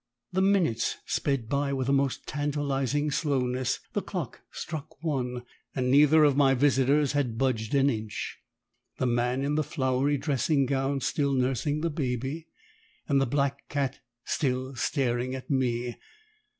The 0.31 0.41
minutes 0.41 0.97
sped 1.05 1.47
by 1.47 1.73
with 1.73 1.85
the 1.85 1.93
most 1.93 2.25
tantalising 2.25 3.11
slowness. 3.11 3.81
The 3.93 4.01
clock 4.01 4.41
struck 4.51 5.03
one, 5.03 5.43
and 5.75 5.91
neither 5.91 6.23
of 6.23 6.35
my 6.35 6.55
visitors 6.55 7.11
had 7.11 7.37
budged 7.37 7.75
an 7.75 7.87
inch 7.87 8.39
the 8.97 9.05
man 9.05 9.43
in 9.43 9.53
the 9.53 9.63
flowery 9.63 10.17
dressing 10.17 10.65
gown 10.65 11.01
still 11.01 11.33
nursing 11.33 11.81
the 11.81 11.91
baby, 11.91 12.47
and 13.07 13.21
the 13.21 13.27
black 13.27 13.69
cat 13.69 13.99
still 14.25 14.73
staring 14.73 15.35
at 15.35 15.51
me. 15.51 15.97